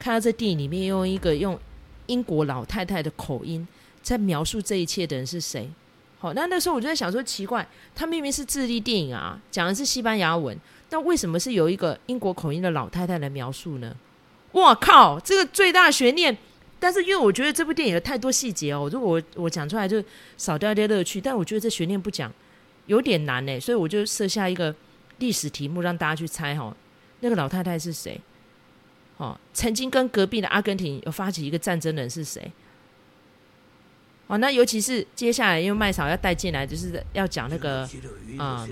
[0.00, 1.58] 看到这电影里面用一个用
[2.06, 3.66] 英国老太太的口音
[4.02, 5.70] 在描述这一切的人是谁？
[6.18, 10.58] 好，那那时候我就在想说，奇怪，他明明是智利电影啊，讲的是西班牙文，
[10.90, 13.94] 那为什么是有一个英国口音的老太太来描述呢？
[14.52, 16.36] 哇靠，这个最大悬念！
[16.78, 20.02] 但是因为我觉得这部电影有太多细节哦，如果我我讲出来就
[20.36, 22.32] 少掉一些乐趣，但我觉得这悬念不讲
[22.86, 24.74] 有点难呢，所以我就设下一个。
[25.18, 26.72] 历史题目让大家去猜哈，
[27.22, 28.20] 那个老太太是谁？
[29.16, 32.52] 哦，曾经跟隔壁的阿根廷有发起一个战争的人是谁？
[34.28, 37.80] 哦，那尤其是接下来，因为麦嫂要带进来，就是要讲那个
[38.38, 38.68] 啊、呃，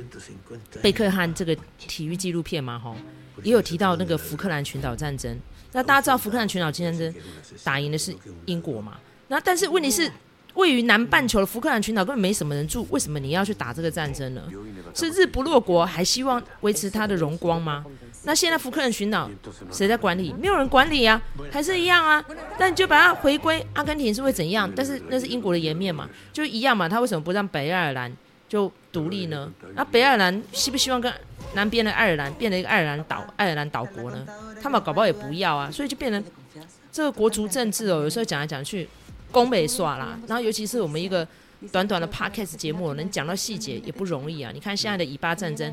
[0.81, 2.95] 贝克汉这个体育纪录片嘛，哈，
[3.43, 5.37] 也有提到那个福克兰群岛战争。
[5.73, 7.15] 那大家知道福克兰群岛战争
[7.63, 8.15] 打赢的是
[8.47, 8.99] 英国嘛？
[9.29, 10.11] 那但是问题是。
[10.57, 14.43] 位于南半球的福克兰群岛根本没什么人住，为什么你要去打这个战争呢？
[14.95, 17.85] 是日不落国还希望维持它的荣光吗？
[18.23, 19.31] 那现在福克兰群岛
[19.71, 20.33] 谁在管理？
[20.41, 21.21] 没有人管理啊，
[21.53, 22.25] 还是一样啊。
[22.59, 24.67] 但你就把它回归阿根廷是会怎样？
[24.75, 26.89] 但是那是英国的颜面嘛，就一样嘛。
[26.89, 28.11] 他为什么不让北爱尔兰
[28.49, 29.53] 就独立呢？
[29.75, 31.13] 那北爱尔兰希不希望跟
[31.57, 34.25] 南边的爱尔兰变成一个爱尔兰岛、爱尔兰岛国呢？
[34.63, 35.69] 他们搞不好也不要啊。
[35.69, 36.23] 所以就变成
[36.93, 38.89] 这个国族政治哦，有时候讲来讲去。
[39.33, 41.27] 攻北耍啦，然后尤其是我们一个
[41.73, 44.51] 短短的 podcast 节目，能讲到细节也不容易啊。
[44.55, 45.71] 你看现在的以巴战争，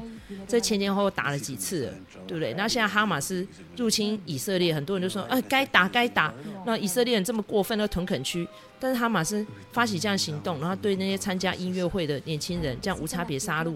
[0.47, 1.93] 这前前后后打了几次了，
[2.27, 2.53] 对不对？
[2.55, 6.33] 那现在哈马斯入侵以色列，很多人就说，哎，该打该打。
[6.65, 8.45] 那以色列人这么过分，那屯垦区，
[8.79, 13.75] 但是哈马斯发起这样行动，然后对那些参加音乐会的年轻人这样无差别杀戮，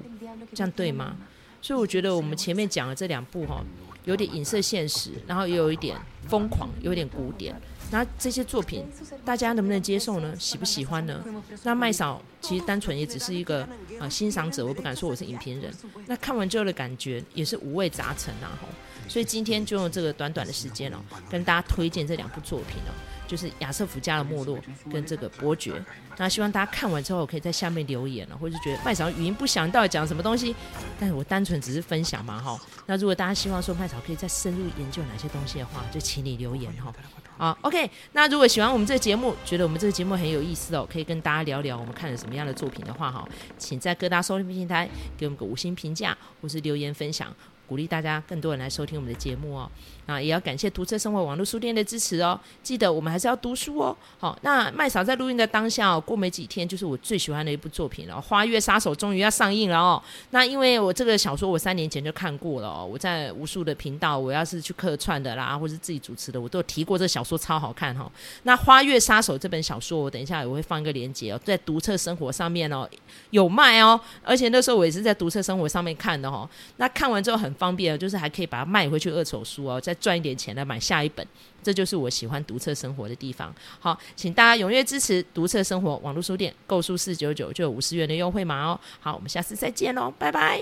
[0.54, 1.16] 这样对吗？
[1.62, 3.64] 所以我觉得我们前面讲的这两部哈，
[4.06, 7.60] 有点影射现实，然后也有一点疯狂，有点古典。
[7.90, 8.86] 那这些作品，
[9.24, 10.36] 大家能不能接受呢？
[10.38, 11.24] 喜不喜欢呢？
[11.64, 13.68] 那麦嫂其实单纯也只是一个
[13.98, 15.74] 啊、欣赏者，我不敢说我是影评人。
[16.06, 18.68] 那看完之后的感觉也是五味杂陈啊吼。
[19.08, 20.98] 所以今天就用这个短短的时间哦，
[21.30, 22.92] 跟大家推荐这两部作品哦，
[23.28, 24.58] 就是亚瑟夫家的没落
[24.92, 25.74] 跟这个伯爵。
[26.18, 30.56] 那希望大家看完之后可以在下面留言了，或者是觉得麦嫂语音不详，到底讲什么东西？
[31.00, 32.60] 但是我单纯只是分享嘛哈。
[32.88, 36.92] 那如果大家希望说麦嫂可以再深入研究哪些东西的话，就请你留言哈。
[37.38, 37.88] 好，OK。
[38.14, 43.28] 那如果喜欢我们这个节目，觉得我们这个节目很有意思哦，可以跟大家聊聊我们看了什么样的作品的话，哈，
[43.60, 47.32] 请在各大收听平台给我们个五星评价，或是留言分享。
[47.68, 49.70] 鼓励大家更多人来收听我们的节目哦，
[50.06, 52.40] 啊，也要感谢读册生活网络书店的支持哦。
[52.64, 53.96] 记得我们还是要读书哦。
[54.18, 60.02] 好，那麦嫂在录音的当下哦，过没几天就是我最喜欢的一部作品了，《花月杀手》终于要上映了哦。
[60.30, 68.12] 那因为我这个小说我三年前就看过了哦，我在无数的频道，我要是去客串的啦，或是自己主持的，我都有提过这小说超好看哈、哦。
[68.44, 72.90] 那《花月杀手》这本小说，我等一下我会放一个链接哦，在读册生活上面哦
[73.32, 76.50] 有卖哦，而且那时候我也是在读册生活上面看的哦。
[76.78, 81.28] 那看完之后很方便，就是还可以把它卖回去二手书哦，再赚一点钱来买下一本。
[81.64, 83.54] 这就是我喜欢读册生活的地方。
[83.80, 88.80] 好，请大家踊跃支持读册生活网络书店，购书四九九就有五十元的优惠码哦。
[89.02, 90.62] 好，我们下次再见喽，拜拜。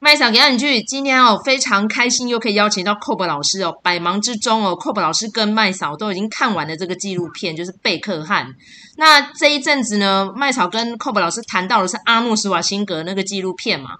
[0.00, 8.54] 麦嫂给你句，今天哦非常开心，又可以邀请到 Cob 老师哦，百忙之中哦，Cob 老师跟麦嫂都已经看完了这个纪录片，就是贝克汉。
[8.98, 13.90] 那这一阵子呢，麦草跟寇普老师谈到的是阿诺斯瓦辛格那个纪录片嘛。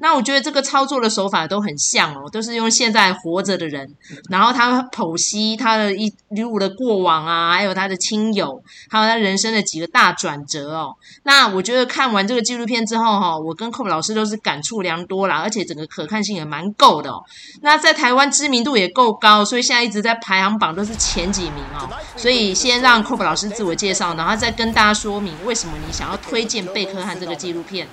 [0.00, 3.92] 那我觉得这个操作的手法都很像哦，都是用现在活着的人，
[4.30, 10.94] 然后他剖析他的一路的过往啊，还有他的亲友，还有他人生的几个大转折哦。
[11.24, 17.20] 那我觉得看完这个纪录片之后哈、哦，我跟寇老师都是感触良多啦，而且整个可看性也蛮够的哦。
[17.62, 21.90] 那在台湾知名度也够高，所以现在一直在排行榜都是前几名哦。
[22.16, 27.86] 所以先让寇老师自我介绍，然后再跟大家说明为什么你想要推荐贝克汉这个纪录片。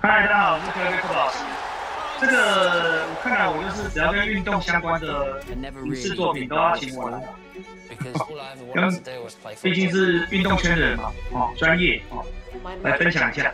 [0.00, 1.38] 嗨，大家好，我是克莱克老师。
[2.18, 5.42] 这个我看来，我就是只要跟运动相关的
[5.84, 7.20] 影视作品都要请我来，
[9.62, 12.24] 毕竟是运动圈的人嘛，哦，专业哦，
[12.82, 13.52] 来分享一下。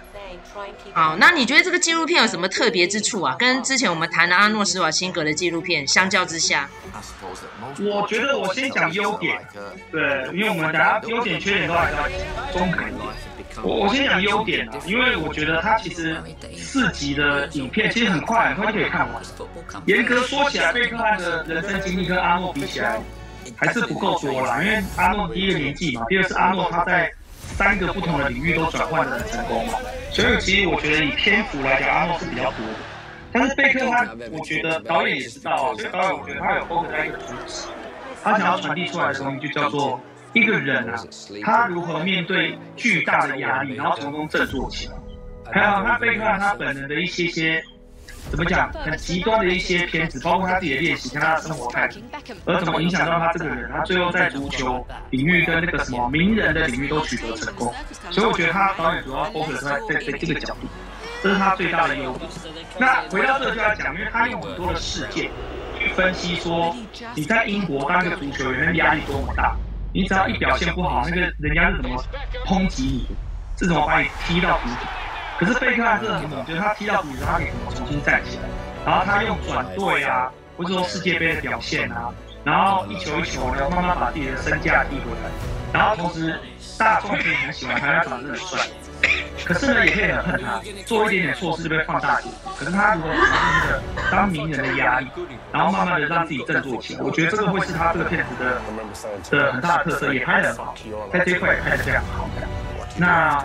[0.92, 3.34] 好，那你觉得这个纪录片有什么特别之处啊？
[3.38, 6.68] 跟之前我们谈的阿诺施瓦辛格的纪录片相较之下，
[7.78, 9.38] 我觉得我先讲优点，
[9.90, 12.06] 对，因为我们大家优点缺点都还是要
[12.52, 13.08] 中肯一点。
[13.62, 16.16] 我我先讲优点啊，因为我觉得它其实
[16.58, 19.22] 四集的影片其实很快很快就可以看完。
[19.86, 23.00] 严格说起来，贝克汉的人生经历跟阿诺比起来
[23.56, 27.10] 还是不够多啦，因为阿诺第一个年纪嘛，第二是阿诺他在。
[27.52, 29.66] 三个不同的领域都转换的很成功，
[30.10, 32.74] 所以其实我觉得以篇幅来讲，阿诺是比较多的。
[33.32, 37.68] 但是贝克他，我觉得导演也知道啊，所以导演我觉得他有 focus 在一个主旨，
[38.22, 40.00] 他想要传递出来的东西就叫做
[40.32, 41.02] 一个人啊，
[41.44, 44.94] 他如何面对巨大的压力，然后从中振作起来。
[45.52, 47.62] 还有他贝克他本人的一些些。
[48.30, 48.72] 怎么讲？
[48.72, 52.00] 很极端的一些片子，包括他自己的练习，跟他的生活态度，
[52.46, 53.70] 而怎么影响到他这个人？
[53.70, 57.74] 他最后在足球领域跟那个什么名人的领域都取得成功。
[58.10, 60.68] 所以我觉得他导演主要 focus 在在在这个角度，
[61.22, 62.30] 这是他最大的优点。
[62.78, 65.30] 那回到这就要讲，因为他用很多的事件
[65.78, 66.74] 去分析说，
[67.14, 69.54] 你在英国当一个足球员，压力多么大，
[69.92, 72.02] 你只要一表现不好，那个人家是怎么
[72.46, 73.06] 抨击你，
[73.58, 74.86] 是怎么把你踢到谷底。
[75.44, 78.42] 可是贝克汉真的很猛，就是他踢到底之后，他可以重新站起来，
[78.86, 85.30] 然后他用转队啊，或者说世界杯的表现啊，然后一球一球，然后慢慢把自己的身价踢回来，
[85.72, 86.38] 然后同时
[86.78, 88.60] 大众也很喜欢他，他长得很帅，
[89.44, 92.50] 可是呢也可以很恨他，做一点点错事就被放大解读。
[92.56, 95.08] 可是他如果承认的当名人的压力，
[95.52, 98.60] 然后慢慢的让自己振作起来，我觉得这个会是他这个片子的
[99.30, 100.74] 的很大的特色，也拍得很好，
[101.12, 102.28] 在这块也拍得非常好。
[102.96, 103.44] 那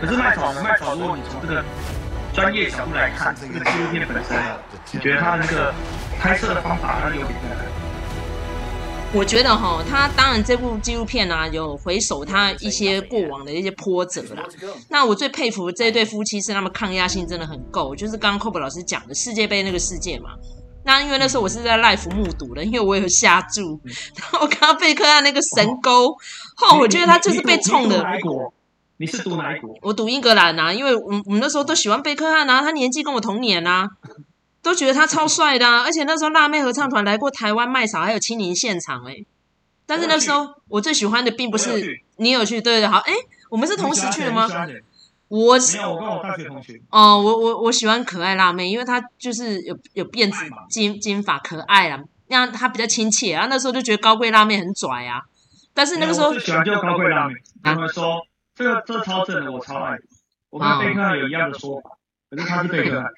[0.00, 0.62] 可是麦草呢？
[0.62, 1.64] 麦草，如果你从这个
[2.32, 4.36] 专业角度来看，这个纪录片本身，
[4.92, 5.72] 你觉得它那个
[6.20, 7.28] 拍摄的方法，它有点？
[9.16, 14.42] 我觉得哈，他当然这部纪录片呢、啊，有回首他一些过往的一些波折啦。
[14.88, 20.30] 那我最佩服的这一对夫妻是他们抗压性真的很够，就是刚刚 Kobe 老师讲的世界杯那个世界嘛。
[20.84, 23.80] 那因为那时候我是在 live 目睹的，因为我有下注，
[24.18, 28.04] 然后我看到贝克汉那个神勾，哦，我觉得他就是被冲的。
[28.96, 29.76] 你是赌哪一国？
[29.82, 33.88] 我赌英格兰啊，因为我们我们那时候都喜欢贝克汉啊，他年纪跟我同年啊，
[34.62, 35.82] 都觉得他超帅的啊。
[35.82, 39.26] 而且那时候辣妹合唱团来过台湾麦嫂，还有亲临现场哎、欸。
[39.84, 41.86] 但是那时候我最喜欢的并不是有
[42.18, 43.18] 你有去，对对好哎、欸，
[43.50, 44.48] 我们是同时去的吗？
[45.26, 46.80] 我没有，我跟我大学同学。
[46.90, 53.32] 哦，我我我喜欢可爱辣妹，因为她就是有有辫子金金发可爱啊，那样她比较亲切。
[53.32, 55.22] 然后那时候就觉得高贵辣妹很拽啊。
[55.74, 58.24] 但是那个时候最喜欢就高贵辣妹，他们说。
[58.54, 59.96] 这个这超正的，我超爱。
[60.50, 61.90] 我跟贝克汉有一样的说法，
[62.30, 63.10] 可是他是贝克汉，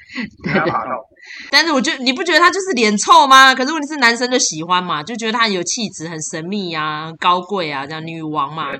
[0.45, 1.05] 他爬到。
[1.51, 3.55] 但是我觉得你不觉得他就是脸臭吗？
[3.55, 8.73] 可是问题是男生就喜欢嘛，就觉得他很有气质，很神秘啊，高贵啊，这样女王嘛。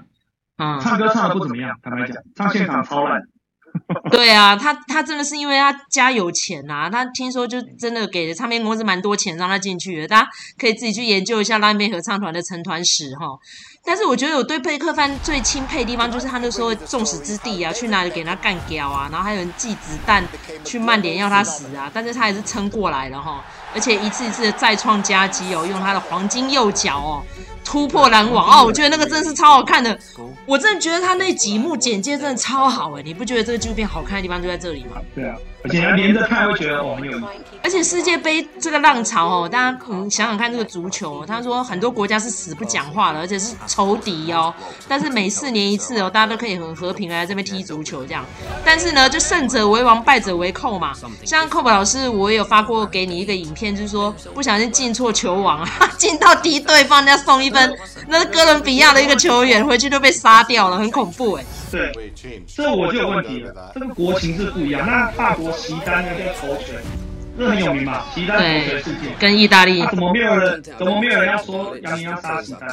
[0.57, 0.81] 嗯。
[0.81, 3.21] 唱歌唱的不怎么样，坦白讲，唱现场超烂。
[4.11, 13.27] 对啊，他他真的是因为他家有钱呐、啊，他听说就真的给唱片公司蛮多钱让他进去的，大家可以自己去研究一下拉面合唱团的成团史哈。
[13.85, 20.25] 但是我觉得我对贝克汉最钦佩的地方，就是他那时候众矢之的啊，去哪里给他干掉啊，然后还有人寄子弹
[20.65, 23.45] 去曼联要他死啊，但是他还是撑过来了哈，
[23.77, 27.23] 而且一次一次的再创佳绩哦，用他的黄金右脚哦。
[27.63, 29.99] 突破拦网哦，我觉得那个真的是超好看的。
[30.47, 35.03] 我真的觉得他那几幕简介真的超好哎，你不觉得这个纪录片好看的地方就在这里吗？
[35.17, 35.35] 对啊，
[35.65, 37.21] 而且连着看会觉得哦，有。
[37.65, 44.55] 而且世界杯这个浪潮哦，大家可能想想看这个足球，他说很多国家是死不讲话的，而且是仇敌哦。
[44.87, 48.25] 但是每四年一次哦，大家都可以很和平来这边踢足球这样。
[48.65, 50.93] 但是呢，就胜者为王，败者为寇嘛。
[51.25, 57.75] 像寇宝老师，我也有发过给你一个影片，就是说不小心进错球网啊， 进到敌对方人家送一分。
[58.09, 61.45] 那是哥伦比亚的一个球员，回去就被杀掉了，很恐怖哎。
[61.71, 61.93] 对，
[62.47, 64.87] 这我就有问题了，这个国情是不一样。
[64.87, 66.73] 那法国席丹那个头球。
[67.39, 70.63] 这很有名嘛，锡丹头锤事件，跟意大利，怎么没有人？
[70.63, 72.69] 怎么没有人要说杨明要杀锡丹？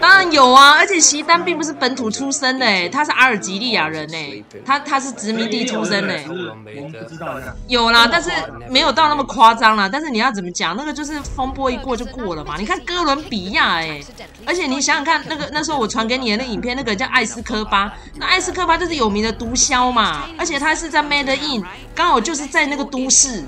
[0.00, 8.30] 当然有啊，而且锡丹并不是本土出生的，哎，他是阿尔及利亚人，哎，他他是殖民地出生的，我们不知道有啦，但是
[8.68, 9.88] 没有到那么夸张啦。
[9.90, 10.76] 但是你要怎么讲？
[10.76, 12.54] 那个就是风波一过就过了嘛。
[12.58, 14.00] 你看哥伦比亚，哎，
[14.46, 23.44] 而且你想想看，那个那时候我传给你的那影片，那个叫艾斯科巴，那艾斯科巴就是有名的毒枭嘛，而且他是在 Medellín，刚好就是在那个都市。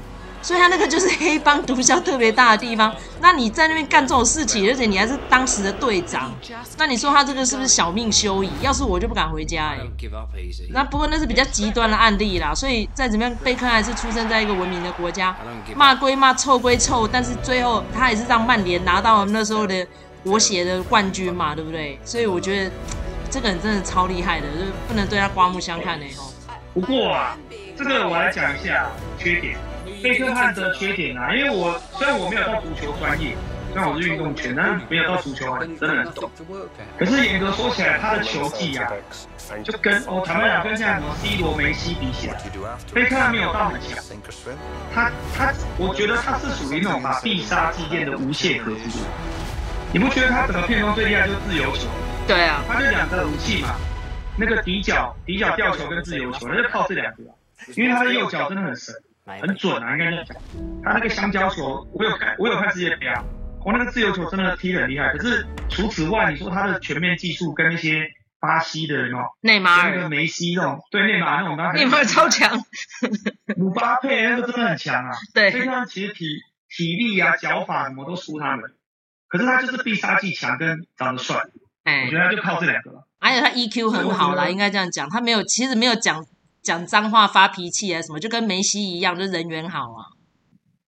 [0.49, 2.91] 所以他那个就是黑帮毒枭特别大的地方。
[3.21, 6.35] 那你在那边干这种事情，而且你还是当时的队长，
[6.79, 8.51] 那你说他这个是不是小命休矣？
[8.63, 9.81] 要是我就不敢回家哎。
[10.71, 12.55] 那不过那是比较极端的案例啦。
[12.55, 15.37] 所以再怎么样，贝克汉还是出生在一个文明的国家。
[15.77, 19.87] 骂归骂，臭归臭，但是最后他还是让曼联拿到了那时候的
[20.25, 21.99] 国协的冠军嘛，对不对？
[22.07, 22.71] 所以我觉得
[23.29, 26.33] 这个人真的超厉害的，就不能对他刮目相看的哦。
[26.73, 27.37] 不过啊，
[27.77, 28.87] 这个我来讲一下
[29.19, 29.59] 缺点。
[30.03, 33.37] 贝克汉的缺点啊，因为我虽然我没有到足球专业，
[33.73, 36.31] 虽然我是运动圈，但是没有到足球很真的很懂。
[36.99, 38.91] 可是严格说起来，他的球技啊，
[39.65, 42.37] 就跟哦坦白讲，跟像什么 C 罗、梅西比起来，
[42.95, 43.99] 贝克汉没有到很强。
[44.95, 49.01] 他他，我觉得他是属于那种把必杀技练的无懈可击。
[49.93, 51.89] 你不觉得他整个片中最厉害就是自由球？
[52.27, 53.75] 对啊，他就两个武器嘛，
[54.37, 57.23] 那个底角底角吊球跟自由球，他就靠这两个。
[57.75, 58.95] 因为他的右脚真的很神。
[59.41, 60.37] 很准啊，应该这样讲。
[60.83, 63.25] 他那个香蕉球，我有看，我有看世界杯啊。
[63.65, 65.13] 我那个自由球真的踢得很厉害。
[65.13, 68.09] 可是除此外，你说他的全面技术跟那些
[68.41, 72.59] 巴西的人哦，内马尔、那个梅西那种，对内马尔那种，内马尔超强。
[73.57, 75.11] 姆巴佩那个真的很强啊。
[75.35, 75.51] 对。
[75.51, 76.25] 所以他其实体
[76.71, 78.71] 体力啊、脚法什么都输他们。
[79.27, 81.43] 可是他就是必杀技强跟长得帅。
[81.85, 82.05] 哎。
[82.05, 83.07] 我觉得他就靠这两个了。
[83.19, 85.11] 而且他 EQ 很好啦，应该这样讲。
[85.11, 86.25] 他没有，其实没有讲。
[86.69, 90.05] 讲脏话、发脾气啊，什么就跟梅西一样，就人缘好啊。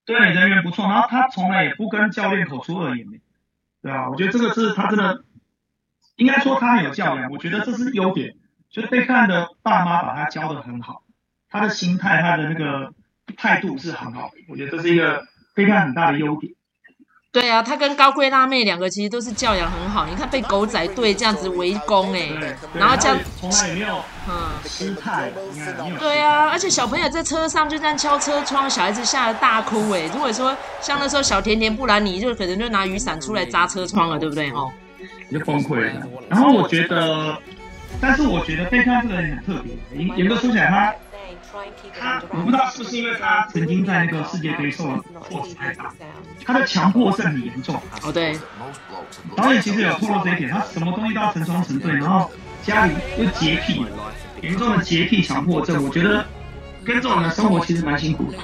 [0.05, 0.85] 对，人缘不错。
[0.85, 3.07] 然后他从来也不跟教练口出恶言。
[3.81, 5.23] 对啊，我觉得这个是他真的，
[6.17, 7.31] 应该说他很有教养。
[7.31, 8.35] 我觉得这是优点，
[8.69, 11.01] 就贝克汉的爸妈把他教得很好，
[11.49, 12.93] 他的心态、他的那个
[13.35, 14.35] 态度是很好的。
[14.49, 15.23] 我觉得这是一个
[15.55, 16.53] 贝克汉很大的优点。
[17.33, 20.05] 对啊，他跟高贵辣妹两个其实都是教养很好。
[20.05, 22.29] 你看被狗仔队这样子围攻哎，
[22.73, 24.33] 然后这样从来也没有嗯
[24.65, 25.31] 失态。
[25.97, 30.09] 对啊，而且小朋友在车上就这样敲车窗，小孩子吓得大哭哎。
[30.13, 34.69] 如果说像那时候小甜甜布兰妮，就可能就拿雨伞出来砸车窗了，对不对哦？
[35.29, 36.01] 你就崩溃了。
[36.27, 37.37] 然后我觉得，
[38.01, 40.93] 但是我觉得贝克汉这个人很特别，严严格说起来他。
[41.99, 45.91] 他我不知道是不是因为他曾经在那个世界杯受了挫折太大，
[46.45, 47.75] 他的强迫症很严重。
[48.03, 48.37] 哦，对。
[49.35, 52.31] 导演其实有透露这一点，他什么东西都要成双成对，然后
[52.63, 53.85] 家里又洁癖，
[54.41, 55.83] 严重的洁癖强迫症。
[55.83, 56.25] 我觉得
[56.83, 58.37] 跟这种人生活其实蛮辛苦的。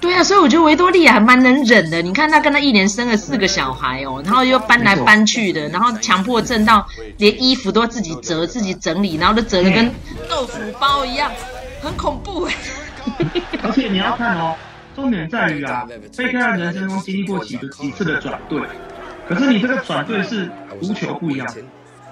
[0.00, 2.00] 对啊，所以我觉得维多利亚还蛮能忍的。
[2.00, 6.86] 你看他跟他一年生了四个小孩哦，然后又搬来搬去的，然后强迫症到
[7.18, 9.90] 连衣服都要自己折、自己整理，然后都折的跟
[10.28, 11.30] 豆腐包一样。
[11.82, 12.54] 很恐怖哎，
[13.64, 14.54] 而且你要看哦，
[14.94, 18.60] 重点在于啊，贝克汉人生中经历过几个几次的转队，
[19.28, 20.48] 可是你这个转队是
[20.80, 21.54] 足球不一样，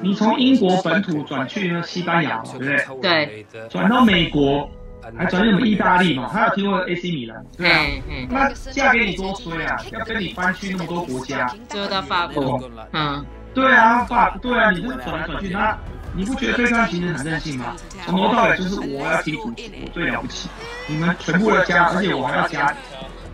[0.01, 3.47] 你从英国本土转去西班牙嘛，对不对？
[3.53, 4.69] 对，转到美国，
[5.17, 6.29] 还转去什么意大利嘛？
[6.33, 7.87] 他有听过 AC 米兰，对啊，
[8.29, 12.61] 那嫁给你多衰啊，要跟你搬去那么多国家，最后到法国，
[12.93, 15.79] 嗯，对啊，法，对啊，你这转来转去，他。
[16.14, 17.77] 你不觉得贝克汉其实很任性吗？
[18.05, 20.49] 从头到尾就是我要踢足球，我最了不起，
[20.88, 22.75] 你们全部要加，而且我还要加，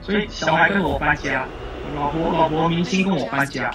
[0.02, 1.46] 所以小孩跟我搬家，
[1.94, 3.74] 老婆老婆明星跟我搬家，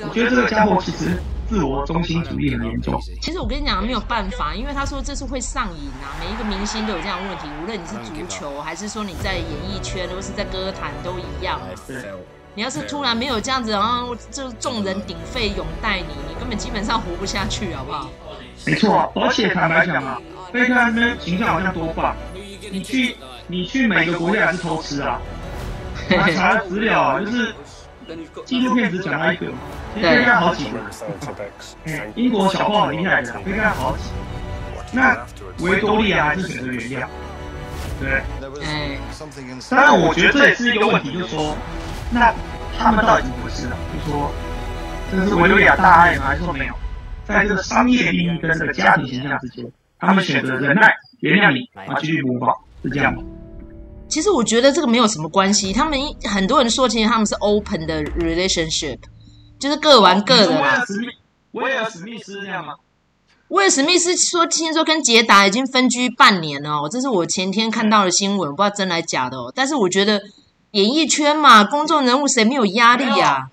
[0.00, 3.00] 我觉得这个家伙其实自我中心主义很严重。
[3.22, 11.60] 其实我跟你讲没有办法，因为他说这是会上瘾啊，每一个明星都有这样的问题，无论你是足球还是说你在演艺圈或是在歌坛都一样。
[11.86, 12.02] 对。
[12.56, 18.10] 你要是突然没有这样子，然后就众人鼎沸拥戴你，你根本基本上活不下去，好不好？
[18.66, 20.18] 没错，而且坦白讲啊，
[20.52, 22.14] 贝克汉那边形象好像多棒，
[22.70, 25.20] 你去你去每个国家还是偷吃啊。
[26.10, 27.54] 我 还查了资料啊，就是
[28.44, 29.46] 纪录片只讲到一个，
[29.94, 30.78] 其实贝克汉好几个。
[31.86, 34.84] 哎，英国小报很厉害的，贝克汉好几个。
[34.92, 35.16] 那
[35.60, 37.06] 维多利亚还是选择原谅，
[38.00, 38.20] 对。
[38.62, 38.98] 嗯，
[39.70, 41.56] 当然我觉得这也是一个问题，就是说，
[42.10, 42.34] 那
[42.76, 43.76] 他们到底怎么回事啊？
[43.94, 44.32] 就是说，
[45.12, 46.24] 这是维多利亚大爱吗？
[46.26, 46.74] 还是说没有？
[47.30, 49.64] 在这个商业利益跟这个家庭形象之间，
[49.98, 53.22] 他们选择忍耐、原谅你，啊，继续模仿，是这样吗？
[54.08, 55.72] 其实我觉得这个没有什么关系。
[55.72, 58.98] 他们很多人说，其实他们是 open 的 relationship，
[59.60, 60.82] 就是各玩各的嘛。
[61.52, 62.74] 威尔史密斯这样吗？
[63.48, 69.52] 威尔史密斯说，听说跟杰达已经分居半年了哦，这是我前天看到的新闻，不知道真来假的哦。
[69.54, 70.20] 但是我觉得
[70.72, 73.50] 演艺圈嘛，公众人物谁没有压力呀、啊？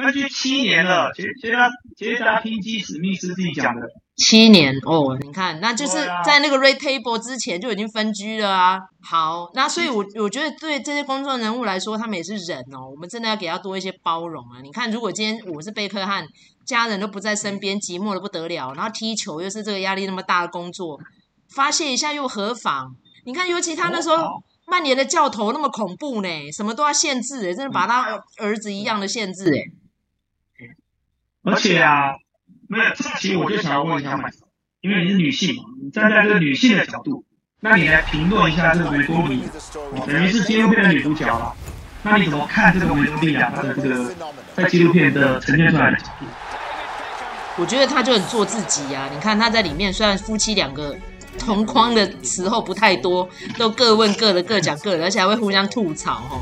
[0.00, 3.82] 分居七年了，杰杰达杰达拼基史密斯自己讲的。
[4.16, 8.78] 七年哦，你看，那就是在那个 Red Table 之前就已经分居了啊。
[9.02, 12.90] 好，那所以我，我我觉得对这些公众人物来说，他们也是人哦。
[12.90, 14.60] 我们真的要给他多一些包容啊。
[14.62, 16.26] 你看，如果今天我是贝克汉，
[16.66, 21.00] 家人都不在身边，寂寞的不得了，然后踢球又是这个压力那么大的工作，
[21.54, 22.94] 发泄一下又何妨？
[23.24, 24.26] 你看，尤其他那时候
[24.66, 29.79] 曼联的教头那么恐怖呢，什么都要限制，真的把他儿子一样的限制哎。
[31.42, 32.12] 而且啊，
[32.68, 34.46] 没有，这其实我就想要问一下麦嫂，
[34.80, 37.24] 因为你是女性嘛，你站在这个女性的角度，
[37.60, 39.46] 那你来评论一下这个维多利亚，
[40.06, 41.52] 等于是纪录片的女主角了。
[42.02, 44.14] 那你怎么看这个维多利亚她的这个
[44.54, 46.26] 在纪录片的呈现出来的角度？
[47.58, 49.10] 我觉得她就很做自己呀、啊。
[49.12, 50.96] 你看她在里面，虽然夫妻两个
[51.38, 53.28] 同框的时候不太多，
[53.58, 56.40] 都各问各的，各讲各的，而且还会互相吐槽哈。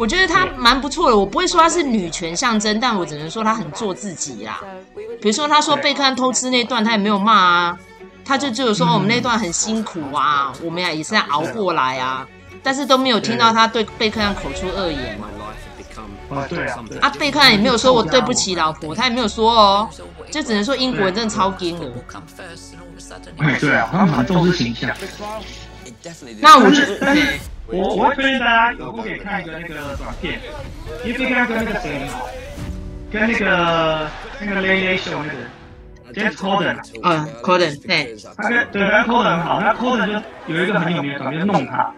[0.00, 4.58] 我觉得他蛮不错的，我不会说他是女权象征，但我只能说他很做自己啦。
[5.20, 7.78] 比如说他说贝克汉偷吃那段，他也没有骂啊，
[8.24, 12.26] 他就只有说我们那段很辛苦啊，我们俩也是在熬过来啊，
[12.62, 15.28] 但是都没有听到他对贝克汉口出恶言嘛。
[16.30, 19.90] 啊，对啊，啊，贝克汉也没有说我对不起老婆，他也没有说哦，
[20.30, 21.86] 就只能说英国人真的超硬的。
[23.36, 24.90] 哎，对啊，他们很重视形象。
[26.40, 27.14] 那我觉得。
[27.72, 30.40] 我我会推荐大家有空可以看一个那个短片，
[31.04, 32.28] 因为可以看跟那个谁好，
[33.12, 34.08] 跟那个
[34.40, 35.38] 那个 Late Late Show 那个
[36.12, 41.94] James Corden，嗯，Corden，对，他跟对他 Corden 很好，他 Corden 就有一个很有名的短片弄他，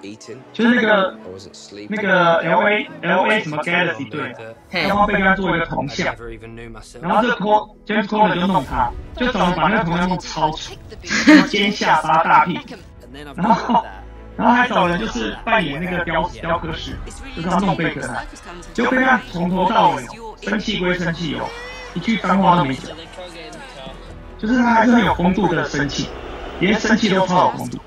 [0.53, 1.17] 就是那个
[1.89, 4.35] 那个 L A L A 什么 Galaxy 队，
[4.71, 6.15] 然后被跟他做一个铜像，
[7.01, 10.75] 然后这个 Corden James Corden 就弄他，就怎么把那个铜像弄超丑，
[11.49, 12.57] 尖下巴大屁。
[12.57, 12.75] 股，
[13.37, 13.83] 然后。
[14.43, 16.99] 然后还找人就是扮演那个雕雕刻师，
[17.37, 18.27] 就是他弄贝克汉，
[18.75, 20.05] 就贝克汉从头到尾
[20.43, 21.47] 生气归生气哦，
[21.95, 22.91] 一句脏话都没讲，
[24.41, 26.09] 就是他还是很有风度的生气，
[26.59, 27.79] 连生气都超有风度。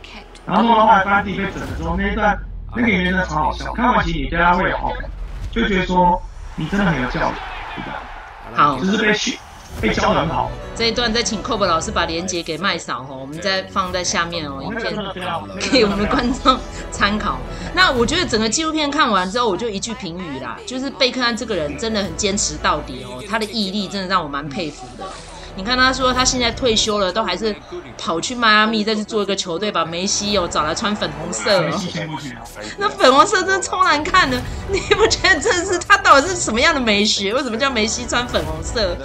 [0.46, 2.40] 然后弄到后来发现自己被整的时候，那一段
[2.74, 5.10] 那个演员真的超好笑，看完其实你对他会有好感，
[5.52, 6.22] 就觉得说
[6.56, 7.34] 你真的很有教养，
[7.76, 8.02] 对吧？
[8.54, 9.38] 好，就是被训。
[9.88, 10.52] 被很好。
[10.76, 14.94] 这一段再请 Cob 老师把连接给麦嫂哦，我们再放在下面哦，影片
[15.72, 16.60] 给我们的观众
[16.92, 17.38] 参考。
[17.74, 25.06] 那我觉得整个纪录片看完之后，我就一句评语啦，就是贝克汉这个人真的很坚持到底哦，他的毅力真的让我蛮佩服的。
[25.58, 27.56] 你看他说他现在退休了，都还是
[27.98, 31.82] 跑去迈阿密再去做一个球队，把梅西哦找来穿粉红色哦。
[32.78, 34.38] 那粉红色真的超难看的，
[34.70, 37.34] 你不觉得这是他到底是什么样的美学？
[37.34, 38.98] 为什么叫梅西穿粉红色？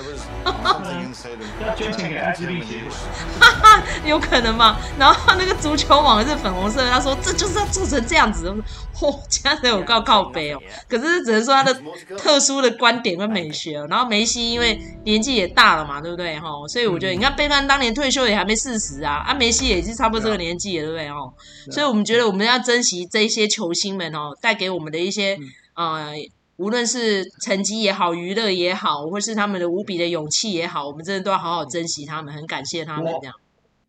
[0.45, 2.91] 要捐钱给艾滋病协会，
[3.39, 4.79] 哈哈，有可能吗？
[4.99, 8.53] 然后那个足球网是粉红色，他说这就是要做成这样子。
[8.95, 10.61] 嚯，家人有告靠北哦。
[10.89, 11.75] 可是只能说他的
[12.19, 13.87] 特殊的观点跟美学哦。
[13.89, 16.39] 然后梅西因为年纪也大了嘛，对不对？
[16.39, 21.09] 哈，所以我觉得你看贝克汉当年退休也还没四十啊，啊，梅西也是差不多这个年纪了，对不对？
[21.09, 21.33] 哦，
[21.71, 25.39] 所以我们觉得我们要珍惜这些球星们哦，带给我们的一些
[25.75, 26.13] 呃。
[26.61, 33.35] 无论是成绩也好，娱乐也好，或是他们的无比的勇气也好，我们真的都要好好珍惜他们，很感谢他们这样。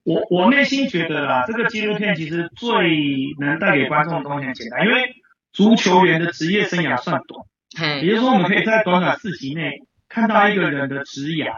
[0.03, 2.71] 我我，我内心觉得啦，这个纪录片其实最
[3.39, 5.15] 能带给观众的东西很简单，因为
[5.51, 11.51] 足球员的职业生涯算短，也就是说，我们可以在短短四集内看到一个人的职涯，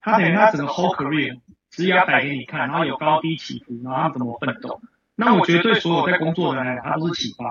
[0.00, 1.38] 他等于他整个 whole career
[1.70, 4.80] 职涯摆给你看，然后有高低起伏，然后他怎么奋斗。
[5.14, 7.44] 那我觉得对所有在工作的人来讲，他都是启发。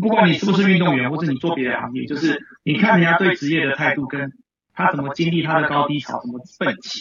[0.00, 4.30] 不管你是不是运动员，或者你做别的行业，就是你看人家对职业的态度，跟
[4.74, 7.00] 他怎么经历他的高低潮，怎么奋起，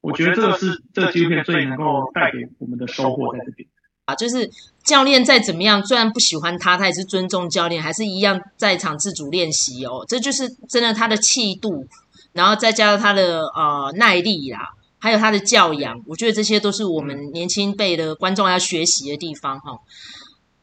[0.00, 3.68] 我觉得这个是这个纪录片最能够带给我们的收获在这边。
[4.06, 4.50] 啊，就是
[4.82, 10.04] 教练再怎么样，虽然不喜欢他，他也是尊重教练，还是一样在场自主练习哦。
[10.08, 11.86] 这就是真的他的气度，
[12.32, 19.70] 然后再加上他的呃耐力啦，还有他的教养，我觉得这些都是我们年轻辈的观众要学习的地方哈。
[19.70, 19.78] 哦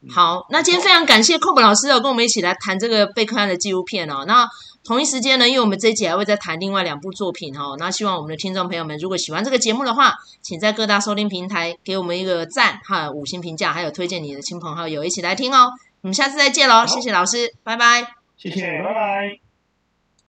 [0.08, 4.24] 好，那今天非常感谢寇本老师哦，跟我们一起来谈这个贝克汉的纪录片哦。
[4.26, 4.48] 那
[4.82, 7.76] 同一时间呢，因为我们这一集还会再谈另外两部作品哦。
[7.78, 15.70] 那希望我们的听众朋友们，如果喜欢这个节目的话，请在各大收听平台给我们一个赞哈，五星评价，还有推荐你的亲朋好友一起来听哦。
[16.00, 18.14] 我们下次再见喽，谢谢老师，拜拜。
[18.38, 19.49] 谢谢，拜拜。